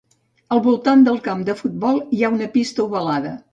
Al 0.55 0.61
voltant 0.67 1.03
del 1.09 1.19
camp 1.27 1.45
de 1.51 1.57
futbol 1.61 2.01
hi 2.19 2.25
ha 2.25 2.33
una 2.39 2.51
pista 2.59 2.87
ovalada. 2.89 3.39